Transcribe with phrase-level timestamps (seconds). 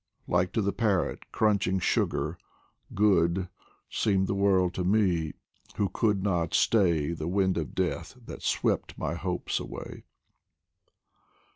[0.27, 2.39] Like to the parrot crunching sugar,
[2.95, 3.49] good
[3.87, 5.33] Seemed the world to me
[5.75, 10.01] who could not stay The wind of Death that swept my hopes away.